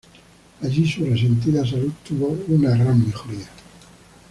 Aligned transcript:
Allí 0.63 0.89
su 0.91 1.05
resentida 1.05 1.63
salud 1.63 1.91
tuvo 2.07 2.35
una 2.47 2.71
gran 2.71 3.05
mejoría. 3.05 3.47